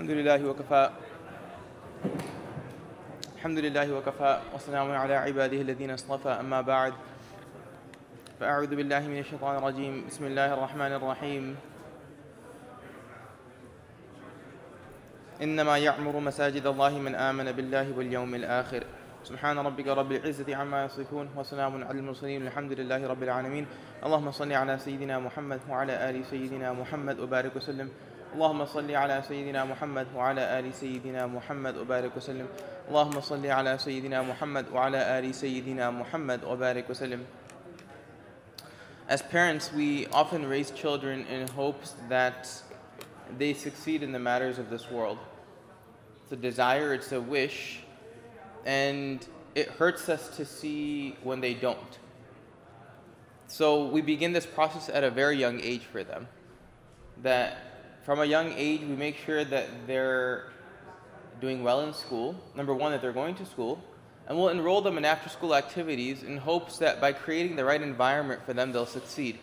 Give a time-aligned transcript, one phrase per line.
[0.00, 0.90] الحمد لله وكفى.
[3.36, 6.92] الحمد لله وكفى وسلام على عباده الذين اصطفى أما بعد.
[8.40, 10.06] فأعوذ بالله من الشيطان الرجيم.
[10.08, 11.56] بسم الله الرحمن الرحيم.
[15.42, 18.84] إنما يعمر مساجد الله من آمن بالله واليوم الآخر.
[19.24, 23.66] سبحان ربك رب العزة عما يصفون وسلام على المرسلين الحمد لله رب العالمين.
[24.04, 27.88] اللهم صل على سيدنا محمد وعلى آل سيدنا محمد وبارك وسلم.
[28.35, 32.47] اللهم صل على سيدنا محمد وعلى آل سيدنا محمد وبارك وسلم
[32.89, 37.25] اللهم صل على سيدنا محمد وعلى آل سيدنا محمد وبارك وسلم
[39.07, 42.49] As parents, we often raise children in hopes that
[43.37, 45.19] they succeed in the matters of this world.
[46.23, 47.81] It's a desire, it's a wish,
[48.65, 51.99] and it hurts us to see when they don't.
[53.47, 56.27] So we begin this process at a very young age for them.
[57.21, 57.68] That
[58.02, 60.46] from a young age, we make sure that they're
[61.40, 62.34] doing well in school.
[62.56, 63.82] Number one, that they're going to school.
[64.26, 67.80] And we'll enroll them in after school activities in hopes that by creating the right
[67.80, 69.38] environment for them, they'll succeed.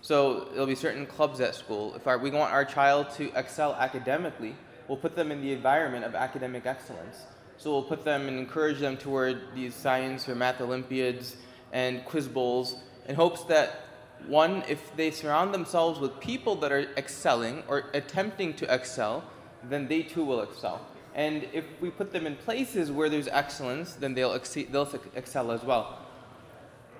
[0.00, 1.94] So there'll be certain clubs at school.
[1.94, 4.54] If our, we want our child to excel academically,
[4.86, 7.16] we'll put them in the environment of academic excellence.
[7.56, 11.36] So we'll put them and encourage them toward these science or math Olympiads
[11.72, 12.76] and quiz bowls
[13.08, 13.87] in hopes that
[14.26, 19.24] one, if they surround themselves with people that are excelling or attempting to excel,
[19.64, 20.86] then they too will excel.
[21.14, 25.50] And if we put them in places where there's excellence, then they'll, exceed, they'll excel
[25.50, 25.98] as well.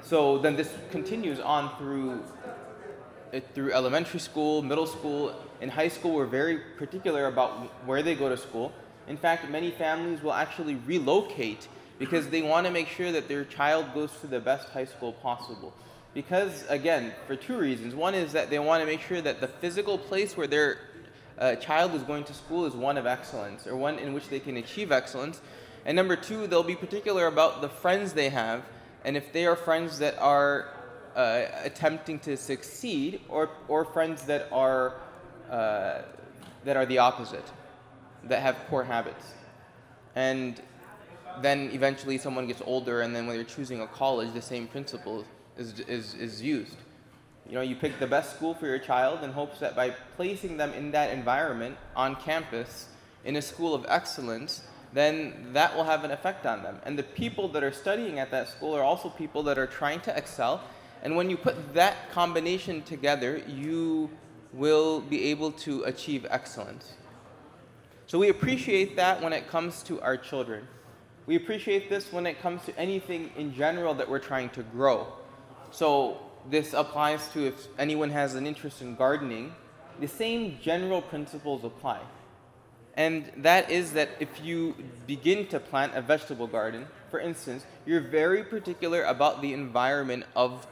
[0.03, 2.23] So then this continues on through,
[3.33, 5.35] uh, through elementary school, middle school.
[5.61, 7.51] In high school, we're very particular about
[7.87, 8.73] where they go to school.
[9.07, 13.45] In fact, many families will actually relocate because they want to make sure that their
[13.45, 15.73] child goes to the best high school possible.
[16.15, 17.95] Because, again, for two reasons.
[17.95, 20.79] One is that they want to make sure that the physical place where their
[21.39, 24.41] uh, child is going to school is one of excellence, or one in which they
[24.41, 25.41] can achieve excellence.
[25.85, 28.65] And number two, they'll be particular about the friends they have,
[29.05, 30.69] and if they are friends that are
[31.15, 34.95] uh, attempting to succeed, or, or friends that are,
[35.51, 36.03] uh,
[36.65, 37.45] that are the opposite,
[38.25, 39.35] that have poor habits.
[40.17, 40.61] And
[41.43, 45.25] then eventually someone gets older, and then when they're choosing a college, the same principle
[45.59, 46.77] is, is, is used.
[47.49, 50.57] You know, you pick the best school for your child in hopes that by placing
[50.57, 52.89] them in that environment on campus,
[53.25, 56.79] in a school of excellence, then that will have an effect on them.
[56.85, 60.01] And the people that are studying at that school are also people that are trying
[60.03, 60.63] to excel.
[61.03, 64.11] And when you put that combination together, you
[64.53, 66.95] will be able to achieve excellence.
[68.07, 70.67] So we appreciate that when it comes to our children.
[71.27, 75.13] We appreciate this when it comes to anything in general that we're trying to grow.
[75.71, 76.19] So
[76.51, 79.55] this applies to if anyone has an interest in gardening,
[80.01, 82.01] the same general principles apply.
[82.97, 84.75] And that is that if you
[85.07, 90.67] begin to plant a vegetable garden, for instance, you're very particular about the environment of,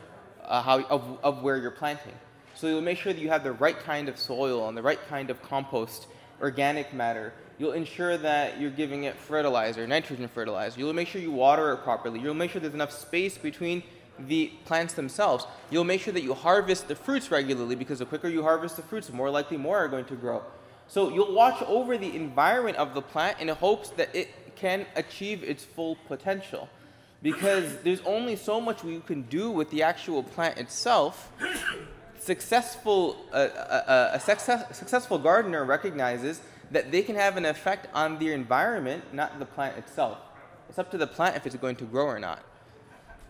[0.45, 2.15] uh, how, of, of where you're planting.
[2.55, 4.99] So you'll make sure that you have the right kind of soil and the right
[5.09, 6.09] kind of compost,
[6.41, 7.33] organic matter.
[7.59, 10.81] You'll ensure that you're giving it fertilizer, nitrogen fertilizer.
[10.81, 12.19] You'll make sure you water it properly.
[12.19, 13.83] You'll make sure there's enough space between
[14.19, 15.47] the plants themselves.
[15.71, 18.83] You'll make sure that you harvest the fruits regularly because the quicker you harvest the
[18.83, 20.43] fruits, the more likely more are going to grow.
[20.89, 25.43] So you'll watch over the environment of the plant in hopes that it can achieve
[25.43, 26.69] its full potential.
[27.23, 31.33] Because there's only so much we can do with the actual plant itself.
[32.19, 36.41] Successful, uh, uh, a success, successful gardener recognizes
[36.71, 40.19] that they can have an effect on the environment, not the plant itself.
[40.69, 42.43] It's up to the plant if it's going to grow or not.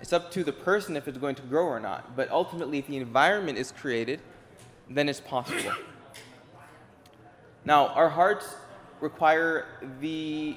[0.01, 2.17] It's up to the person if it's going to grow or not.
[2.17, 4.21] But ultimately, if the environment is created,
[4.89, 5.73] then it's possible.
[7.65, 8.55] Now, our hearts
[9.01, 9.67] require
[10.01, 10.57] the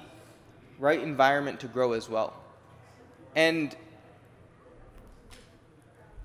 [0.78, 2.34] right environment to grow as well.
[3.36, 3.76] And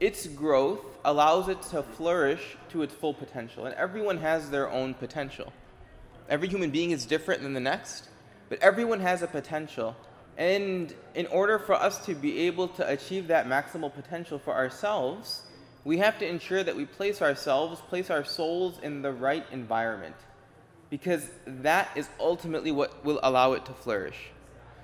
[0.00, 3.66] its growth allows it to flourish to its full potential.
[3.66, 5.52] And everyone has their own potential.
[6.28, 8.08] Every human being is different than the next,
[8.48, 9.96] but everyone has a potential.
[10.36, 15.42] And in order for us to be able to achieve that maximal potential for ourselves,
[15.84, 20.16] we have to ensure that we place ourselves, place our souls in the right environment.
[20.90, 24.16] Because that is ultimately what will allow it to flourish.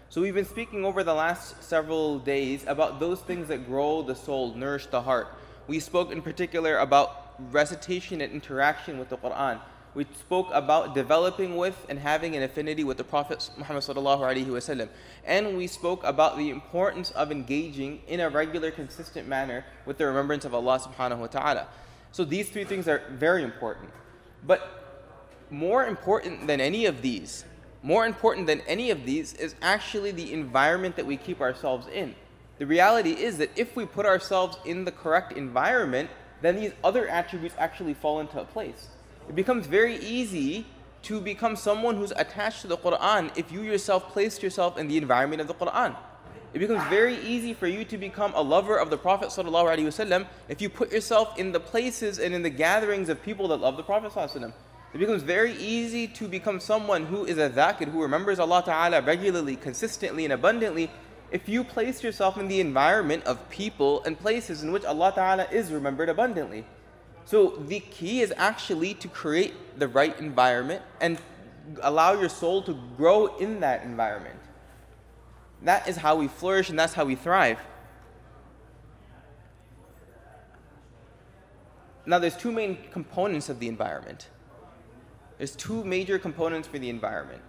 [0.09, 4.17] So, we've been speaking over the last several days about those things that grow the
[4.17, 5.29] soul, nourish the heart.
[5.69, 9.61] We spoke in particular about recitation and interaction with the Quran
[9.95, 14.89] we spoke about developing with and having an affinity with the Prophet Muhammad wasallam,
[15.25, 20.07] and we spoke about the importance of engaging in a regular, consistent manner with the
[20.07, 21.67] remembrance of Allah subhanahu wa taala.
[22.13, 23.91] So these three things are very important.
[24.47, 24.61] But
[25.51, 27.45] more important than any of these,
[27.83, 32.15] more important than any of these is actually the environment that we keep ourselves in.
[32.59, 36.11] The reality is that if we put ourselves in the correct environment,
[36.43, 38.89] then these other attributes actually fall into place.
[39.31, 40.67] It becomes very easy
[41.03, 44.99] to become someone who's attached to the Quran if you yourself place yourself in the
[44.99, 45.95] environment of the Quran.
[46.53, 50.61] It becomes very easy for you to become a lover of the Prophet ﷺ if
[50.61, 53.85] you put yourself in the places and in the gatherings of people that love the
[53.85, 54.53] Prophet ﷺ.
[54.95, 59.01] It becomes very easy to become someone who is a dhakir, who remembers Allah Ta'ala
[59.01, 60.91] regularly, consistently, and abundantly
[61.31, 65.47] if you place yourself in the environment of people and places in which Allah Ta'ala
[65.53, 66.65] is remembered abundantly.
[67.31, 71.17] So the key is actually to create the right environment and
[71.81, 74.41] allow your soul to grow in that environment.
[75.63, 77.61] That is how we flourish and that's how we thrive.
[82.05, 84.29] Now, there's two main components of the environment.
[85.39, 87.43] There's two major components for the environment.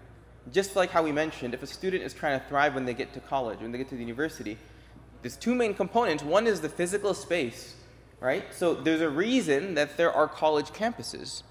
[0.51, 3.13] Just like how we mentioned, if a student is trying to thrive when they get
[3.15, 4.59] to college, when they get to the university,
[5.23, 6.21] there's two main components.
[6.21, 7.77] One is the physical space,
[8.21, 8.45] right?
[8.53, 11.43] So there's a reason that there are college campuses.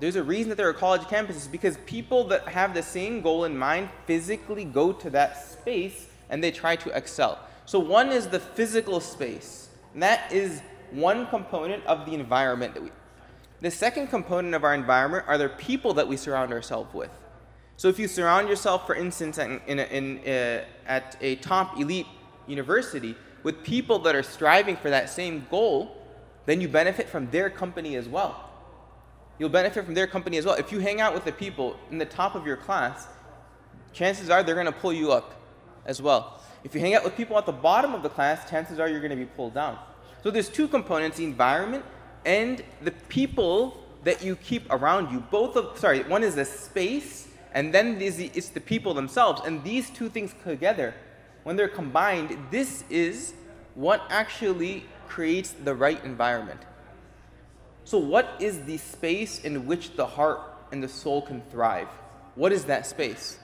[0.00, 3.44] There's a reason that there are college campuses because people that have the same goal
[3.44, 7.40] in mind physically go to that space and they try to excel.
[7.66, 9.68] So one is the physical space.
[9.92, 10.62] And that is
[10.92, 12.90] one component of the environment that we
[13.60, 17.10] the second component of our environment are the people that we surround ourselves with.
[17.76, 22.06] So if you surround yourself, for instance, in, in, in uh, at a top elite
[22.46, 25.96] university with people that are striving for that same goal,
[26.46, 28.48] then you benefit from their company as well
[29.38, 30.56] you'll benefit from their company as well.
[30.56, 33.06] If you hang out with the people in the top of your class,
[33.92, 35.34] chances are they're going to pull you up
[35.86, 36.40] as well.
[36.64, 39.00] If you hang out with people at the bottom of the class, chances are you're
[39.00, 39.78] going to be pulled down.
[40.22, 41.84] So there's two components, the environment
[42.26, 45.20] and the people that you keep around you.
[45.20, 49.42] Both of sorry, one is the space and then it's the people themselves.
[49.44, 50.94] And these two things together,
[51.48, 53.32] when they're combined, this is
[53.74, 56.60] what actually creates the right environment.
[57.84, 60.40] So, what is the space in which the heart
[60.72, 61.88] and the soul can thrive?
[62.34, 63.38] What is that space?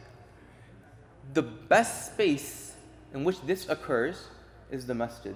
[1.32, 2.74] The best space
[3.14, 4.28] in which this occurs
[4.70, 5.34] is the masjid.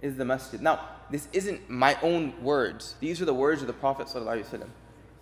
[0.00, 0.62] Is the masjid.
[0.62, 2.94] Now, this isn't my own words.
[2.98, 4.08] These are the words of the Prophet.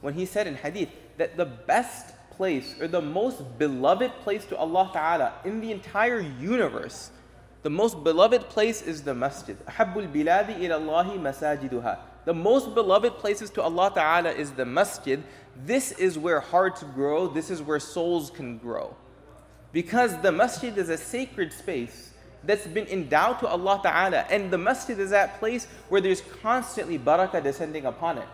[0.00, 4.56] When he said in hadith that the best place or the most beloved place to
[4.56, 7.10] Allah Ta'ala in the entire universe.
[7.62, 9.56] The most beloved place is the masjid.
[9.66, 11.98] Habbul biladi ilallahi masajiduha.
[12.24, 15.22] The most beloved places to Allah Ta'ala is the masjid.
[15.64, 18.94] This is where hearts grow, this is where souls can grow.
[19.72, 22.12] Because the masjid is a sacred space
[22.44, 26.98] that's been endowed to Allah Ta'ala, and the masjid is that place where there's constantly
[26.98, 28.28] barakah descending upon it.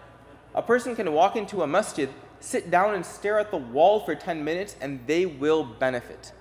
[0.54, 2.08] A person can walk into a masjid
[2.42, 6.32] sit down and stare at the wall for 10 minutes, and they will benefit.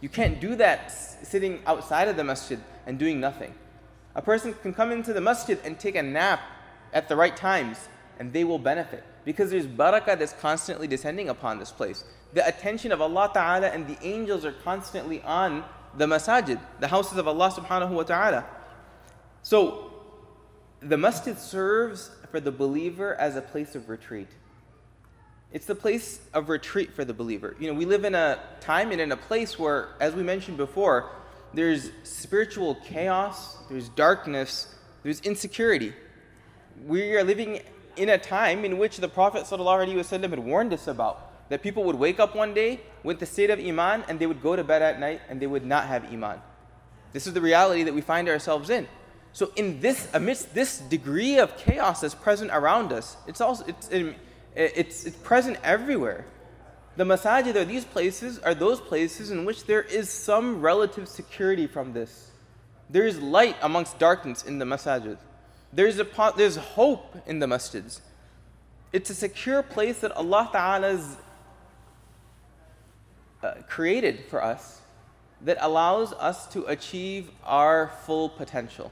[0.00, 3.54] You can't do that sitting outside of the masjid and doing nothing.
[4.14, 6.40] A person can come into the masjid and take a nap
[6.92, 9.04] at the right times, and they will benefit.
[9.24, 12.04] Because there's barakah that's constantly descending upon this place.
[12.32, 15.64] The attention of Allah Ta'ala and the angels are constantly on
[15.96, 18.44] the masajid, the houses of Allah subhanahu wa ta'ala.
[19.42, 19.92] So
[20.80, 24.28] the masjid serves for the believer as a place of retreat.
[25.52, 27.56] It's the place of retreat for the believer.
[27.58, 30.56] You know, we live in a time and in a place where, as we mentioned
[30.56, 31.10] before,
[31.54, 35.94] there's spiritual chaos, there's darkness, there's insecurity
[36.86, 37.60] we are living
[37.96, 41.24] in a time in which the Prophet ﷺ had warned us about.
[41.48, 44.42] That people would wake up one day with the state of Iman and they would
[44.42, 46.40] go to bed at night and they would not have Iman.
[47.12, 48.86] This is the reality that we find ourselves in.
[49.32, 53.88] So, in this, amidst this degree of chaos that's present around us, it's also it's,
[54.54, 56.24] it's, it's present everywhere.
[56.96, 61.66] The masajid or these places are those places in which there is some relative security
[61.66, 62.32] from this.
[62.90, 65.18] There is light amongst darkness in the masajid.
[65.72, 68.00] There's, a, there's hope in the masjids.
[68.92, 71.18] It's a secure place that Allah Ta'ala's
[73.42, 74.80] uh, created for us
[75.42, 78.90] that allows us to achieve our full potential.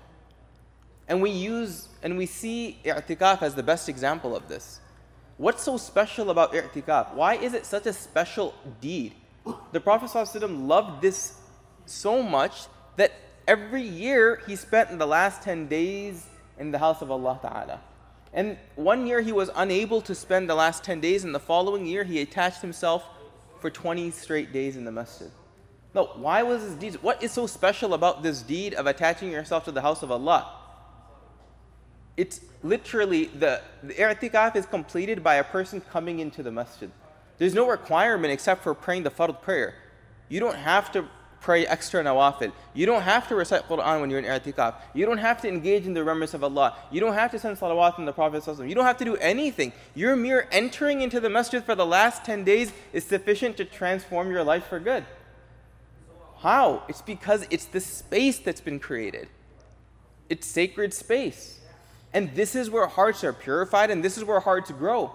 [1.08, 4.80] And we use and we see i'tikaf as the best example of this.
[5.38, 7.14] What's so special about i'tikaf?
[7.14, 9.12] Why is it such a special deed?
[9.72, 11.34] The Prophet ﷺ loved this
[11.84, 12.66] so much
[12.96, 13.12] that
[13.46, 16.26] every year he spent the last 10 days
[16.58, 17.80] in the house of Allah Ta'ala.
[18.32, 21.86] And one year he was unable to spend the last 10 days, and the following
[21.86, 23.04] year he attached himself
[23.60, 25.30] for 20 straight days in the masjid.
[25.94, 27.02] Now, why was this deed?
[27.02, 30.50] What is so special about this deed of attaching yourself to the house of Allah?
[32.16, 36.90] It's literally the, the i'tikaf is completed by a person coming into the masjid.
[37.38, 39.74] There's no requirement except for praying the fard prayer.
[40.28, 41.06] You don't have to
[41.40, 42.52] pray extra nawafil.
[42.74, 44.74] You don't have to recite Quran when you're in i'tikaf.
[44.94, 46.74] You don't have to engage in the remembrance of Allah.
[46.90, 48.42] You don't have to send salawat on the Prophet.
[48.66, 49.72] You don't have to do anything.
[49.94, 54.30] Your mere entering into the masjid for the last 10 days is sufficient to transform
[54.30, 55.04] your life for good.
[56.38, 56.82] How?
[56.88, 59.28] It's because it's the space that's been created.
[60.28, 61.60] It's sacred space.
[62.16, 65.12] And this is where hearts are purified and this is where hearts grow.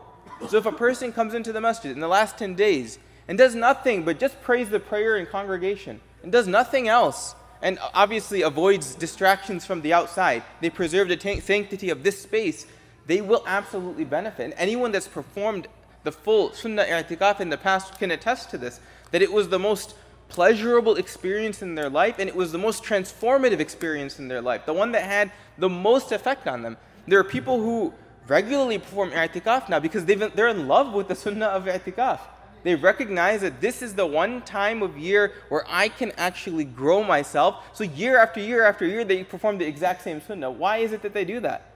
[0.49, 3.55] So if a person comes into the masjid in the last 10 days and does
[3.55, 8.93] nothing but just prays the prayer in congregation and does nothing else, and obviously avoids
[8.93, 12.67] distractions from the outside, they preserve the sanctity of this space,
[13.07, 14.43] they will absolutely benefit.
[14.43, 15.67] And anyone that's performed
[16.03, 18.79] the full sunnah i'tikaf in the past can attest to this
[19.09, 19.95] that it was the most
[20.29, 24.67] pleasurable experience in their life and it was the most transformative experience in their life,
[24.67, 26.77] the one that had the most effect on them.
[27.07, 27.93] There are people who
[28.27, 32.19] regularly perform i'tikaf now because they're in love with the sunnah of i'tikaf.
[32.63, 37.03] They recognize that this is the one time of year where I can actually grow
[37.03, 37.63] myself.
[37.73, 40.51] So year after year after year, they perform the exact same sunnah.
[40.51, 41.71] Why is it that they do that?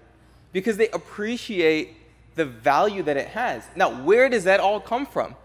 [0.54, 1.98] Because they appreciate
[2.36, 3.64] the value that it has.
[3.76, 5.36] Now, where does that all come from?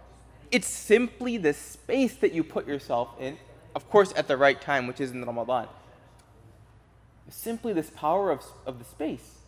[0.51, 3.39] It's simply the space that you put yourself in,
[3.75, 5.69] of course, at the right time, which is in Ramadan.
[7.29, 9.40] It's simply this power of, of the space.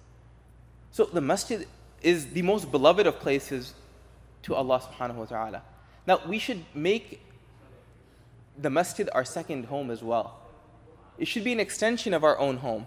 [0.93, 1.67] So the masjid
[2.03, 3.75] is the most beloved of places
[4.43, 5.63] to Allah subhanahu wa ta'ala.
[6.07, 7.25] Now, we should make
[8.59, 10.39] the masjid our second home as well.
[11.19, 12.87] It should be an extension of our own home.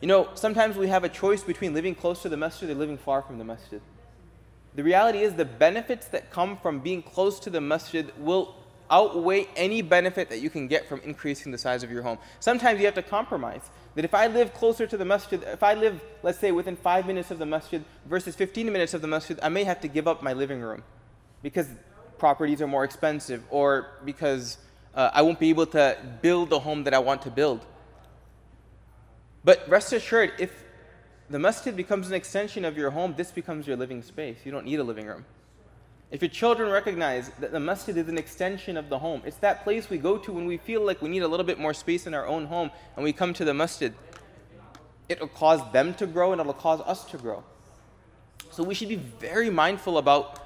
[0.00, 2.98] You know, sometimes we have a choice between living close to the masjid or living
[2.98, 3.80] far from the masjid.
[4.74, 8.54] The reality is, the benefits that come from being close to the masjid will
[8.90, 12.18] outweigh any benefit that you can get from increasing the size of your home.
[12.40, 13.62] Sometimes you have to compromise.
[13.94, 17.06] That if I live closer to the masjid, if I live, let's say, within five
[17.06, 20.06] minutes of the masjid versus 15 minutes of the masjid, I may have to give
[20.06, 20.82] up my living room
[21.42, 21.68] because
[22.18, 24.58] properties are more expensive or because
[24.94, 27.64] uh, I won't be able to build the home that I want to build.
[29.44, 30.64] But rest assured, if
[31.30, 34.38] the masjid becomes an extension of your home, this becomes your living space.
[34.44, 35.24] You don't need a living room.
[36.10, 39.62] If your children recognize that the masjid is an extension of the home, it's that
[39.62, 42.06] place we go to when we feel like we need a little bit more space
[42.06, 43.92] in our own home and we come to the masjid.
[45.08, 47.44] It'll cause them to grow and it'll cause us to grow.
[48.50, 50.40] So we should be very mindful about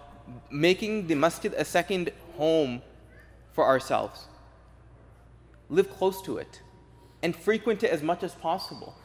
[0.50, 2.82] making the masjid a second home
[3.52, 4.26] for ourselves.
[5.68, 6.60] Live close to it
[7.22, 8.96] and frequent it as much as possible.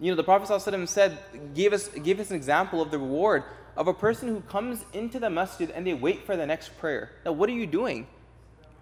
[0.00, 1.18] You know, the Prophet ﷺ said,
[1.54, 3.44] gave us, gave us an example of the reward
[3.76, 7.10] of a person who comes into the masjid and they wait for the next prayer.
[7.24, 8.06] Now, what are you doing?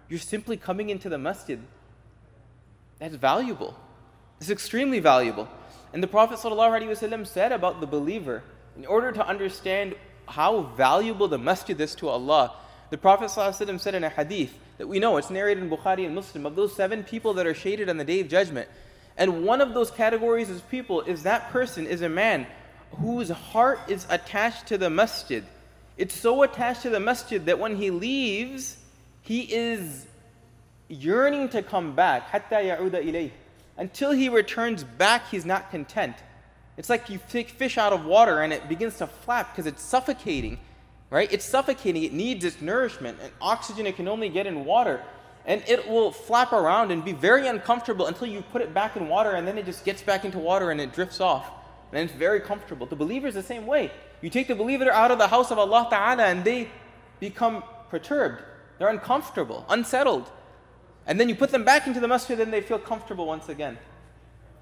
[0.07, 1.59] You're simply coming into the masjid.
[2.99, 3.75] That's valuable.
[4.39, 5.49] It's extremely valuable.
[5.93, 8.43] And the Prophet ﷺ said about the believer,
[8.77, 9.95] in order to understand
[10.27, 12.53] how valuable the masjid is to Allah,
[12.89, 16.13] the Prophet ﷺ said in a hadith that we know, it's narrated in Bukhari and
[16.13, 18.67] Muslim, of those seven people that are shaded on the day of judgment.
[19.17, 22.45] And one of those categories of people is that person is a man
[22.91, 25.43] whose heart is attached to the masjid.
[25.97, 28.77] It's so attached to the masjid that when he leaves,
[29.21, 30.05] he is
[30.87, 32.23] yearning to come back.
[33.77, 36.15] Until he returns back, he's not content.
[36.77, 39.81] It's like you take fish out of water and it begins to flap because it's
[39.81, 40.59] suffocating,
[41.09, 41.31] right?
[41.31, 42.03] It's suffocating.
[42.03, 45.01] It needs its nourishment and oxygen it can only get in water.
[45.45, 49.07] And it will flap around and be very uncomfortable until you put it back in
[49.07, 51.49] water and then it just gets back into water and it drifts off.
[51.91, 52.85] And it's very comfortable.
[52.85, 53.91] The believer is the same way.
[54.21, 56.69] You take the believer out of the house of Allah Ta'ala and they
[57.19, 58.43] become perturbed.
[58.77, 60.29] They're uncomfortable, unsettled.
[61.07, 63.77] And then you put them back into the masjid and they feel comfortable once again.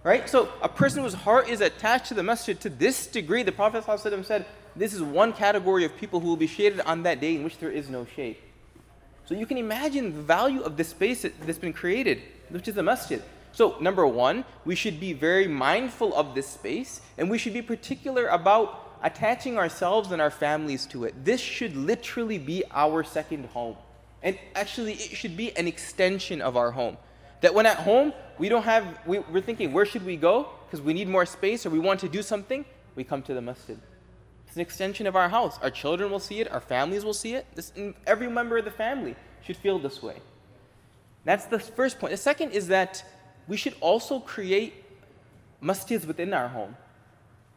[0.03, 0.29] Right?
[0.29, 3.85] So a person whose heart is attached to the masjid to this degree, the Prophet
[3.85, 7.35] ﷺ said, this is one category of people who will be shaded on that day
[7.35, 8.37] in which there is no shade.
[9.25, 12.83] So you can imagine the value of this space that's been created, which is the
[12.83, 13.21] masjid.
[13.53, 17.61] So, number one, we should be very mindful of this space, and we should be
[17.61, 21.23] particular about attaching ourselves and our families to it.
[21.23, 23.75] This should literally be our second home.
[24.23, 26.97] And actually, it should be an extension of our home.
[27.41, 30.47] That when at home, we don't have, we, are thinking, where should we go?
[30.65, 33.41] Because we need more space or we want to do something, we come to the
[33.41, 33.77] masjid.
[34.47, 35.59] It's an extension of our house.
[35.61, 37.45] Our children will see it, our families will see it.
[37.53, 37.73] This,
[38.07, 40.15] every member of the family should feel this way.
[41.25, 42.11] That's the first point.
[42.11, 43.03] The second is that
[43.47, 44.73] we should also create
[45.61, 46.75] masjids within our home.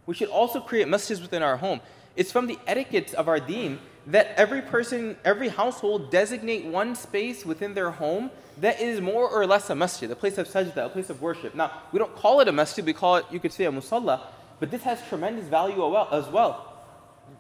[0.07, 1.81] We should also create masjids within our home.
[2.15, 7.45] It's from the etiquette of our deen that every person, every household designate one space
[7.45, 10.89] within their home that is more or less a masjid, a place of sajda, a
[10.89, 11.55] place of worship.
[11.55, 14.21] Now, we don't call it a masjid, we call it, you could say, a musalla,
[14.61, 16.73] But this has tremendous value as well.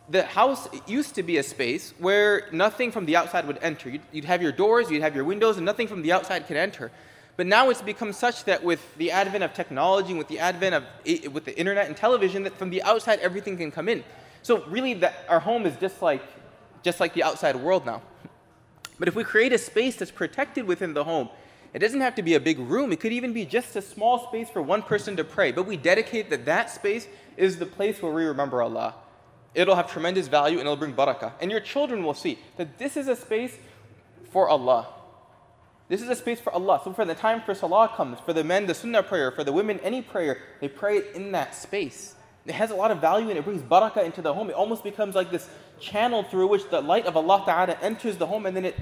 [0.08, 3.88] The house used to be a space where nothing from the outside would enter.
[3.88, 6.56] You'd, you'd have your doors, you'd have your windows, and nothing from the outside could
[6.56, 6.90] enter.
[7.36, 10.84] But now it's become such that with the advent of technology, with the advent of
[11.32, 14.04] with the internet and television, that from the outside everything can come in.
[14.42, 16.22] So really, that our home is just like
[16.82, 18.00] just like the outside world now.
[18.98, 21.28] But if we create a space that's protected within the home,
[21.74, 22.92] it doesn't have to be a big room.
[22.92, 25.52] It could even be just a small space for one person to pray.
[25.52, 28.94] But we dedicate that that space is the place where we remember Allah.
[29.54, 31.32] It'll have tremendous value and it'll bring barakah.
[31.40, 33.58] And your children will see that this is a space
[34.30, 34.86] for Allah.
[35.88, 36.80] This is a space for Allah.
[36.82, 39.52] So for the time for salah comes, for the men, the sunnah prayer, for the
[39.52, 42.14] women, any prayer, they pray it in that space.
[42.44, 44.50] It has a lot of value and it brings barakah into the home.
[44.50, 45.48] It almost becomes like this
[45.80, 48.76] channel through which the light of Allah Ta'ala enters the home and then it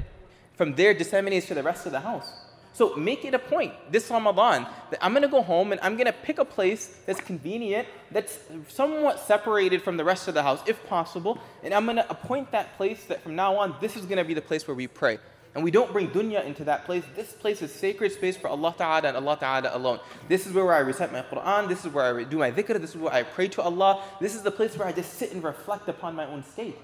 [0.55, 2.33] from there disseminates to the rest of the house.
[2.73, 5.95] So make it a point this Ramadan that I'm going to go home and I'm
[5.95, 10.43] going to pick a place that's convenient, that's somewhat separated from the rest of the
[10.43, 13.97] house if possible, and I'm going to appoint that place that from now on this
[13.97, 15.19] is going to be the place where we pray.
[15.55, 17.05] And we don't bring dunya into that place.
[17.15, 20.01] This place is sacred space for Allah Ta'ala and Allah Ta'ala alone.
[20.29, 21.69] This is where I recite my Quran.
[21.69, 22.81] This is where I do my dhikr.
[22.81, 24.03] This is where I pray to Allah.
[24.21, 26.77] This is the place where I just sit and reflect upon my own state.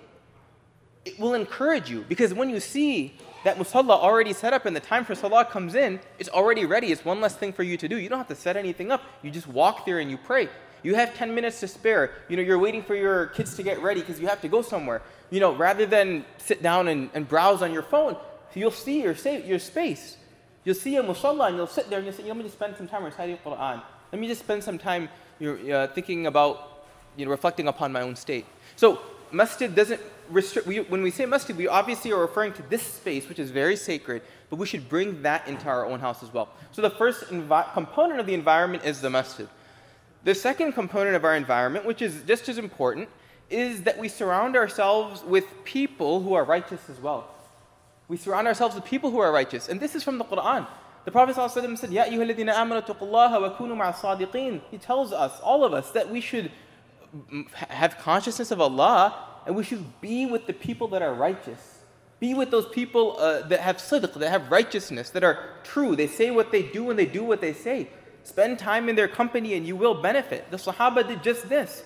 [1.04, 4.80] It will encourage you because when you see that musalla already set up and the
[4.80, 6.92] time for salah comes in, it's already ready.
[6.92, 7.98] It's one less thing for you to do.
[7.98, 9.02] You don't have to set anything up.
[9.22, 10.48] You just walk there and you pray.
[10.82, 12.12] You have 10 minutes to spare.
[12.28, 14.62] You know, you're waiting for your kids to get ready because you have to go
[14.62, 15.02] somewhere.
[15.30, 18.16] You know, rather than sit down and, and browse on your phone,
[18.52, 20.16] so you'll see your, your space.
[20.64, 22.76] You'll see a musalla and you'll sit there and you'll say, let me just spend
[22.76, 23.82] some time reciting the Quran.
[24.12, 25.08] Let me just spend some time
[25.40, 26.84] uh, thinking about,
[27.16, 28.44] you know, reflecting upon my own state.
[28.76, 29.00] So
[29.32, 33.28] masjid doesn't restrict, we, when we say masjid, we obviously are referring to this space,
[33.28, 36.48] which is very sacred, but we should bring that into our own house as well.
[36.72, 39.48] So the first envi- component of the environment is the masjid.
[40.24, 43.08] The second component of our environment, which is just as important,
[43.48, 47.34] is that we surround ourselves with people who are righteous as well.
[48.10, 49.68] We surround ourselves with people who are righteous.
[49.68, 50.66] And this is from the Quran.
[51.04, 54.60] The Prophet ﷺ said, Ya ayyuhalladhina wa sadiqeen.
[54.68, 56.50] He tells us, all of us, that we should
[57.68, 59.14] have consciousness of Allah
[59.46, 61.78] and we should be with the people that are righteous.
[62.18, 65.94] Be with those people uh, that have sidq, that have righteousness, that are true.
[65.94, 67.90] They say what they do and they do what they say.
[68.24, 70.50] Spend time in their company and you will benefit.
[70.50, 71.84] The Sahaba did just this.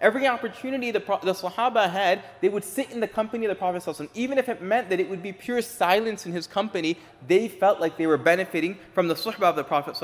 [0.00, 4.08] Every opportunity the, the Sahaba had, they would sit in the company of the Prophet.
[4.14, 7.80] Even if it meant that it would be pure silence in his company, they felt
[7.80, 10.00] like they were benefiting from the suhbah of the Prophet.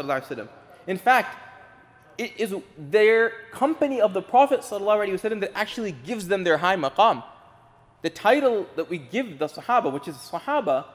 [0.88, 1.38] In fact,
[2.18, 7.22] it is their company of the Prophet that actually gives them their high maqam.
[8.02, 10.86] The title that we give the Sahaba, which is Sahaba,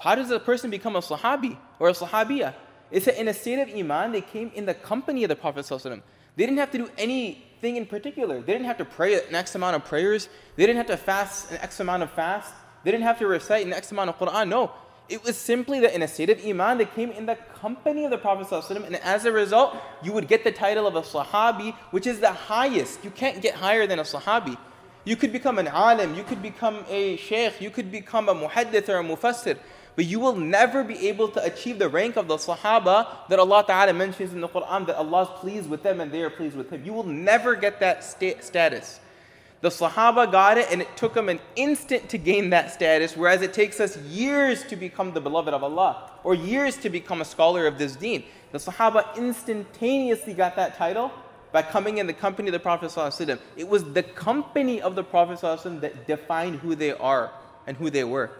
[0.00, 2.54] how does a person become a Sahabi or a Sahabiya?
[2.90, 5.66] It's that in a state of Iman, they came in the company of the Prophet.
[6.36, 8.40] They didn't have to do anything in particular.
[8.40, 10.28] They didn't have to pray an X amount of prayers.
[10.56, 12.52] They didn't have to fast an X amount of fast.
[12.84, 14.48] They didn't have to recite an X amount of Quran.
[14.48, 14.70] No.
[15.08, 18.10] It was simply that in a state of Iman, they came in the company of
[18.10, 21.74] the Prophet ﷺ, and as a result, you would get the title of a Sahabi,
[21.92, 23.04] which is the highest.
[23.04, 24.58] You can't get higher than a Sahabi.
[25.04, 28.88] You could become an alim, you could become a sheikh, you could become a muhaddith
[28.88, 29.56] or a mufassir.
[29.96, 33.64] But you will never be able to achieve the rank of the Sahaba that Allah
[33.66, 36.54] Ta'ala mentions in the Quran that Allah is pleased with them and they are pleased
[36.54, 36.84] with Him.
[36.84, 39.00] You will never get that sta- status.
[39.62, 43.40] The Sahaba got it and it took them an instant to gain that status, whereas
[43.40, 47.24] it takes us years to become the beloved of Allah or years to become a
[47.24, 48.22] scholar of this deen.
[48.52, 51.10] The Sahaba instantaneously got that title
[51.52, 52.94] by coming in the company of the Prophet.
[53.56, 55.40] It was the company of the Prophet
[55.80, 57.32] that defined who they are
[57.66, 58.30] and who they were.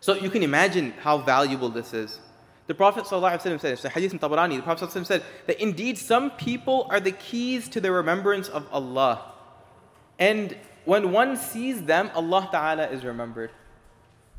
[0.00, 2.18] So you can imagine how valuable this is.
[2.66, 7.00] The Prophet ﷺ said, hadith Tabarani, the Prophet ﷺ said that indeed some people are
[7.00, 9.32] the keys to the remembrance of Allah.
[10.18, 13.50] And when one sees them, Allah Ta'ala is remembered.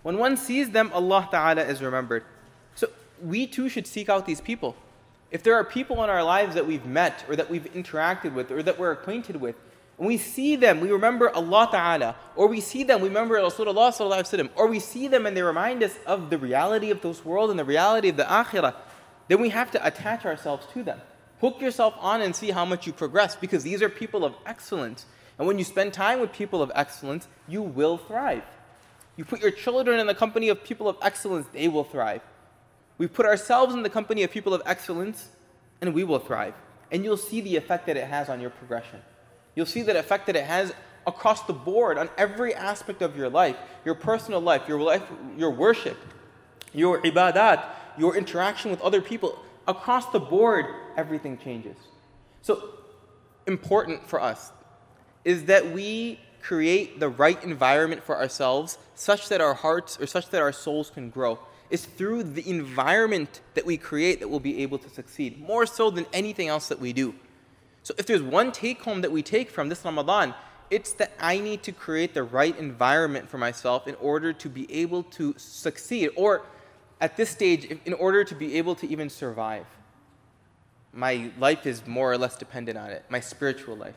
[0.04, 2.24] When one sees them, Allah Ta'ala is remembered.
[2.76, 2.88] So
[3.22, 4.76] we too should seek out these people.
[5.30, 8.52] If there are people in our lives that we've met or that we've interacted with
[8.52, 9.56] or that we're acquainted with,
[9.98, 13.92] when we see them, we remember Allah Ta'ala, or we see them, we remember Rasulullah
[13.92, 17.52] Sallallahu or we see them and they remind us of the reality of this world
[17.52, 18.74] and the reality of the akhirah,
[19.28, 21.00] then we have to attach ourselves to them.
[21.40, 25.06] Hook yourself on and see how much you progress because these are people of excellence.
[25.38, 28.44] And when you spend time with people of excellence, you will thrive.
[29.18, 32.22] You put your children in the company of people of excellence, they will thrive.
[32.98, 35.30] We put ourselves in the company of people of excellence,
[35.82, 36.54] and we will thrive.
[36.92, 39.02] And you'll see the effect that it has on your progression.
[39.56, 40.74] You'll see the effect that it has
[41.06, 45.02] across the board on every aspect of your life your personal life, your, life,
[45.36, 45.98] your worship,
[46.74, 47.66] your ibadat,
[47.98, 49.40] your interaction with other people.
[49.68, 50.66] Across the board,
[50.98, 51.76] everything changes.
[52.42, 52.76] So,
[53.48, 54.52] important for us
[55.24, 60.30] is that we create the right environment for ourselves such that our hearts or such
[60.30, 61.40] that our souls can grow.
[61.70, 65.90] It's through the environment that we create that we'll be able to succeed, more so
[65.90, 67.16] than anything else that we do.
[67.84, 70.36] So, if there's one take home that we take from this Ramadan,
[70.70, 74.72] it's that I need to create the right environment for myself in order to be
[74.72, 76.44] able to succeed, or
[77.02, 79.66] at this stage, in order to be able to even survive.
[80.94, 83.96] My life is more or less dependent on it, my spiritual life.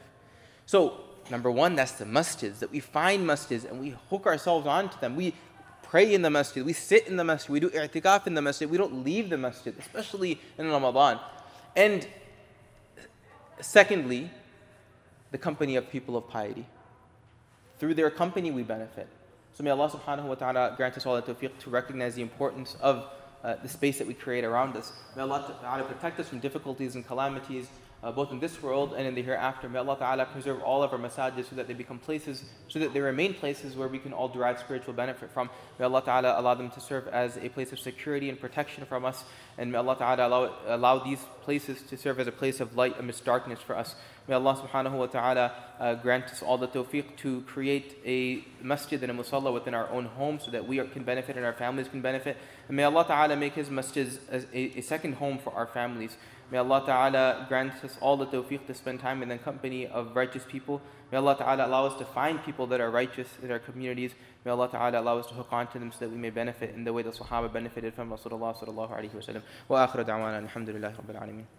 [0.66, 4.99] So, number one, that's the masjids, that we find masjids and we hook ourselves onto
[4.99, 5.14] them.
[5.14, 5.35] We
[5.83, 8.68] pray in the masjid, we sit in the masjid, we do i'tikaf in the masjid,
[8.68, 11.20] we don't leave the masjid, especially in Ramadan.
[11.77, 12.07] And
[13.61, 14.31] secondly,
[15.31, 16.67] the company of people of piety.
[17.79, 19.09] Through their company, we benefit.
[19.55, 22.77] So may Allah subhanahu wa ta'ala grant us all the tawfiq to recognize the importance
[22.81, 23.07] of
[23.45, 24.93] uh, the space that we create around us.
[25.14, 27.69] May Allah ta'ala protect us from difficulties and calamities
[28.05, 29.67] uh, both in this world and in the hereafter.
[29.67, 32.93] May Allah Ta'ala preserve all of our masajid so that they become places, so that
[32.93, 35.49] they remain places where we can all derive spiritual benefit from.
[35.79, 39.07] May Allah Ta'ala allow them to serve as a place of security and protection from
[39.07, 39.25] us.
[39.57, 42.97] And may Allah Ta'ala allow, allow these places to serve as a place of light
[42.99, 43.95] amidst darkness for us.
[44.27, 49.03] May Allah subhanahu wa ta'ala uh, grant us all the tawfiq to create a masjid
[49.03, 51.53] and a musalla within our own home so that we are, can benefit and our
[51.53, 52.38] families can benefit.
[52.69, 56.17] And may Allah ta'ala make His masjid a, a second home for our families.
[56.50, 60.14] May Allah Ta'ala grant us all the tawfiq to spend time in the company of
[60.14, 60.80] righteous people.
[61.11, 64.14] May Allah Ta'ala allow us to find people that are righteous in our communities.
[64.44, 66.85] May Allah Ta'ala allow us to hook onto them so that we may benefit in
[66.85, 69.42] the way the Sahaba benefited from Rasulullah Sallallahu Alaihi Wasallam.
[69.68, 71.44] Wa akhiru da'wana alhamdulillahi rabbil alameen.